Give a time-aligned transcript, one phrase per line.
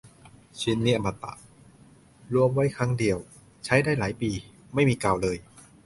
[0.61, 1.37] ชิ้นนี้อมตะ รวบ
[2.33, 3.17] รวมไว้ครั้งเดียว
[3.65, 4.31] ใช้ได้หลายปี
[4.73, 5.37] ไม่มีเก่าเลย